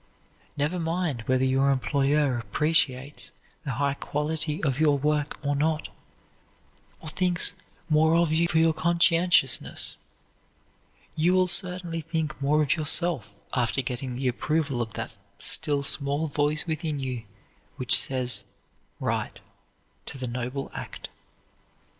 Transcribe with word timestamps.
Never 0.57 0.79
mind 0.79 1.21
whether 1.27 1.45
your 1.45 1.69
employer 1.69 2.39
appreciates 2.39 3.31
the 3.63 3.73
high 3.73 3.93
quality 3.93 4.63
of 4.63 4.79
your 4.79 4.97
work 4.97 5.37
or 5.45 5.55
not, 5.55 5.89
or 7.01 7.09
thinks 7.09 7.53
more 7.87 8.15
of 8.15 8.31
you 8.33 8.47
for 8.47 8.57
your 8.57 8.73
conscientiousness, 8.73 9.97
you 11.15 11.35
will 11.35 11.45
certainly 11.45 12.01
think 12.01 12.41
more 12.41 12.63
of 12.63 12.75
yourself 12.75 13.35
after 13.53 13.83
getting 13.83 14.15
the 14.15 14.27
approval 14.27 14.81
of 14.81 14.95
that 14.95 15.13
still 15.37 15.83
small 15.83 16.27
voice 16.27 16.65
within 16.65 16.97
you 16.97 17.25
which 17.75 17.95
says 17.95 18.43
"right" 18.99 19.39
to 20.07 20.17
the 20.17 20.25
noble 20.25 20.71
act. 20.73 21.09